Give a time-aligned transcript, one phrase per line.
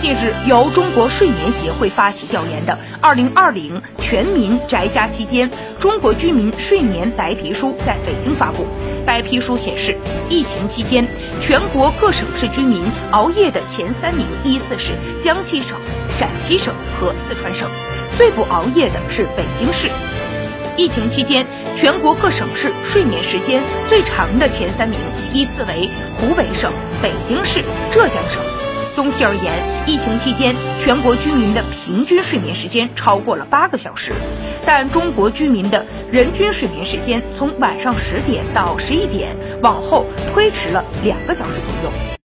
[0.00, 8.64] 近日，由中国睡眠协会发起调研的《二零二零全民宅家期间中国居民睡眠白皮书》在北京发布。
[9.04, 9.96] 白皮书显示，
[10.28, 11.04] 疫情期间，
[11.40, 12.80] 全国各省市居民
[13.10, 15.76] 熬夜的前三名依次是江西省、
[16.16, 17.68] 陕西省和四川省，
[18.16, 19.88] 最不熬夜的是北京市。
[20.76, 21.44] 疫情期间，
[21.76, 24.96] 全国各省市睡眠时间最长的前三名
[25.32, 25.90] 依次为
[26.20, 26.70] 湖北省、
[27.02, 28.57] 北京市、浙江省。
[28.98, 29.54] 总体而言，
[29.86, 34.12] 疫情期间全国居民的平均睡眠时间超过了八个小时，
[34.66, 42.08] 但中国居民的人均睡眠时间从晚上十点到十一点往后推迟了两个小时左右。